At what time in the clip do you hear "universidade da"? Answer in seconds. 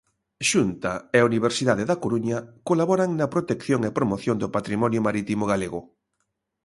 1.29-1.99